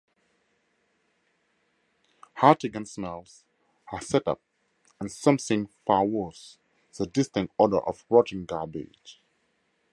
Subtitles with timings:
[2.37, 3.45] Hartigan smells
[3.93, 4.41] a set-up,
[4.99, 6.57] and something far worse:
[6.97, 9.21] the distinct odor of rotting garbage.